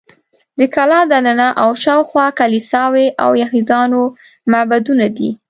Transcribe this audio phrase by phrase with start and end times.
[0.59, 4.01] د کلا دننه او شاوخوا کلیساوې او یهودانو
[4.51, 5.29] معبدونه دي.